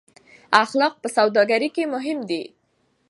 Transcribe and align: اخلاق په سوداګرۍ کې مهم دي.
اخلاق 0.63 0.93
په 1.01 1.07
سوداګرۍ 1.17 1.69
کې 1.75 1.83
مهم 1.93 2.19
دي. 2.29 2.43